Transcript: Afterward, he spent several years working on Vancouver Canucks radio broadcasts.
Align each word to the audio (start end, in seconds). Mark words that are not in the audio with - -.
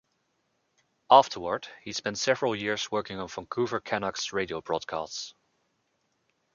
Afterward, 1.11 1.67
he 1.83 1.93
spent 1.93 2.17
several 2.17 2.55
years 2.55 2.89
working 2.89 3.19
on 3.19 3.27
Vancouver 3.27 3.79
Canucks 3.79 4.33
radio 4.33 4.59
broadcasts. 4.59 5.35